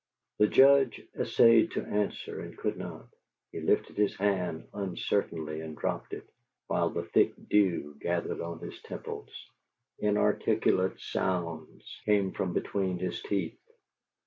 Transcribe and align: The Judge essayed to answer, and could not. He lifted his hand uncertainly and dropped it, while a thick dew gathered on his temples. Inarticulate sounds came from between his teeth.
The 0.39 0.47
Judge 0.47 0.99
essayed 1.13 1.73
to 1.73 1.85
answer, 1.85 2.41
and 2.41 2.57
could 2.57 2.75
not. 2.75 3.07
He 3.51 3.59
lifted 3.59 3.97
his 3.97 4.15
hand 4.17 4.67
uncertainly 4.73 5.61
and 5.61 5.77
dropped 5.77 6.13
it, 6.13 6.27
while 6.65 6.87
a 6.97 7.03
thick 7.05 7.35
dew 7.49 7.95
gathered 8.01 8.41
on 8.41 8.61
his 8.61 8.81
temples. 8.81 9.29
Inarticulate 9.99 10.99
sounds 10.99 12.01
came 12.05 12.31
from 12.31 12.51
between 12.51 12.97
his 12.97 13.21
teeth. 13.21 13.59